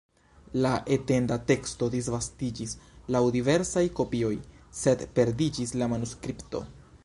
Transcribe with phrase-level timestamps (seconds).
[0.65, 2.73] La etenda teksto disvastiĝis
[3.17, 4.35] laŭ diversaj kopioj,
[4.83, 6.69] sed perdiĝis la manuskripto.